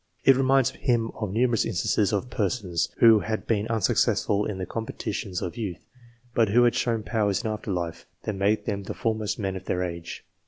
It 0.23 0.35
reminds 0.35 0.71
him 0.71 1.11
of 1.13 1.31
numerous 1.31 1.63
instances 1.63 2.11
of 2.11 2.31
persons 2.31 2.89
who 3.01 3.19
had 3.19 3.45
been 3.45 3.67
unsuccessful 3.67 4.47
in 4.47 4.57
the 4.57 4.65
competitions 4.65 5.43
of 5.43 5.57
youth, 5.57 5.85
but 6.33 6.49
who 6.49 6.63
had 6.63 6.73
shown 6.73 7.03
powers 7.03 7.43
in 7.43 7.51
after 7.51 7.71
life 7.71 8.07
that 8.23 8.33
made 8.33 8.65
them 8.65 8.81
the 8.81 8.95
foremost 8.95 9.37
men 9.37 9.55
of 9.55 9.65
their 9.65 9.83
age. 9.83 10.25